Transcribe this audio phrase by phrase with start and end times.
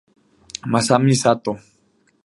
[0.73, 1.51] Masami Sato